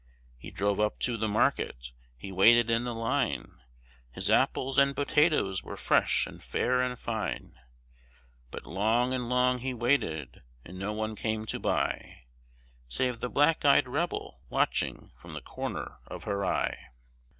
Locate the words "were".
5.61-5.77